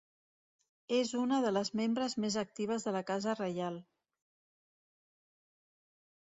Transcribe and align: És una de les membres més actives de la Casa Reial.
És 0.99 1.11
una 1.23 1.37
de 1.43 1.51
les 1.57 1.69
membres 1.81 2.15
més 2.23 2.37
actives 2.43 2.87
de 2.87 2.95
la 2.97 3.03
Casa 3.11 3.37
Reial. 3.41 3.79